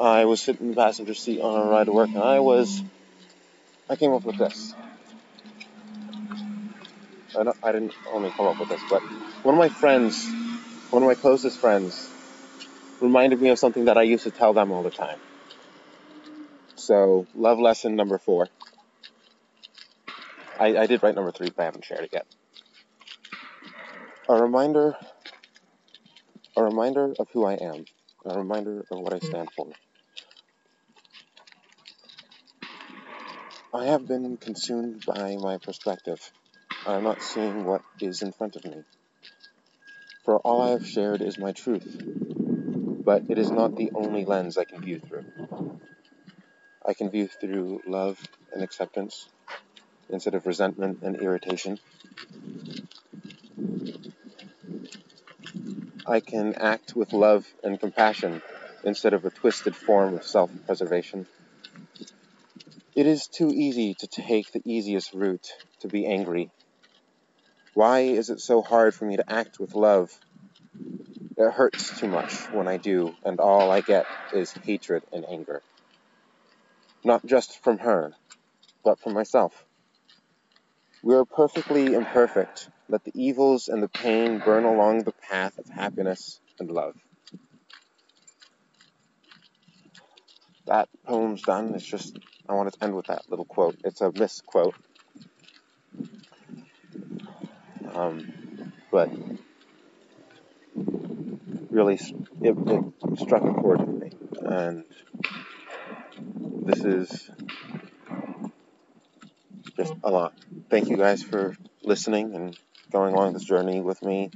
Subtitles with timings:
[0.00, 2.82] I was sitting in the passenger seat on a ride to work, and I was,
[3.88, 4.74] I came up with this.
[7.36, 9.02] I, I didn't only come up with this, but
[9.42, 10.26] one of my friends,
[10.90, 12.08] one of my closest friends,
[13.00, 15.18] reminded me of something that I used to tell them all the time.
[16.76, 18.48] So, love lesson number four.
[20.58, 22.26] I, I did write number three, but I haven't shared it yet.
[24.28, 24.96] A reminder,
[26.56, 27.84] a reminder of who I am,
[28.24, 29.68] a reminder of what I stand for.
[33.72, 36.20] I have been consumed by my perspective.
[36.86, 38.84] I am not seeing what is in front of me.
[40.24, 42.02] For all I have shared is my truth,
[43.04, 45.24] but it is not the only lens I can view through.
[46.86, 48.18] I can view through love
[48.52, 49.28] and acceptance
[50.08, 51.78] instead of resentment and irritation.
[56.06, 58.42] I can act with love and compassion
[58.84, 61.26] instead of a twisted form of self preservation.
[62.94, 65.48] It is too easy to take the easiest route
[65.80, 66.50] to be angry.
[67.74, 70.10] Why is it so hard for me to act with love?
[71.36, 75.62] It hurts too much when I do, and all I get is hatred and anger.
[77.04, 78.12] Not just from her,
[78.84, 79.64] but from myself.
[81.02, 82.68] We are perfectly imperfect.
[82.88, 86.94] Let the evils and the pain burn along the path of happiness and love.
[90.66, 91.74] That poem's done.
[91.74, 92.18] It's just,
[92.48, 93.76] I wanted to end with that little quote.
[93.84, 94.74] It's a misquote.
[97.94, 99.10] Um, but
[101.70, 104.10] really, it, it struck a chord with me.
[104.42, 104.84] And
[106.66, 107.30] this is
[109.76, 110.34] just a lot.
[110.70, 112.56] Thank you guys for listening and
[112.94, 114.30] going along this journey with me,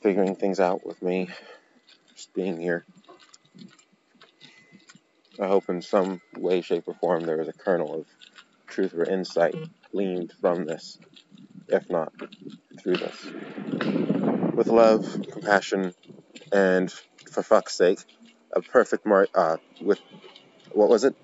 [0.00, 1.28] figuring things out with me,
[2.14, 2.86] just being here.
[5.40, 8.06] I hope in some way, shape, or form there is a kernel of
[8.68, 9.56] truth or insight
[9.90, 11.00] gleaned from this,
[11.66, 12.12] if not
[12.80, 13.26] through this.
[14.54, 15.92] With love, compassion,
[16.52, 16.92] and
[17.32, 17.98] for fuck's sake,
[18.54, 20.00] a perfect mar- uh, with
[20.70, 21.16] what was it?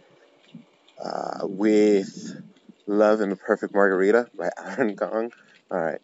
[0.99, 2.43] Uh, with
[2.89, 5.31] love and a perfect margarita by Aaron Gong.
[5.71, 6.01] All right.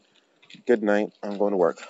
[0.67, 1.13] Good night.
[1.23, 1.83] I'm going to work.